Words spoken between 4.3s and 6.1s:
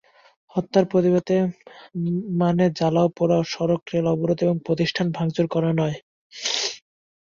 এবং প্রতিষ্ঠান ভাঙচুর করা নয়।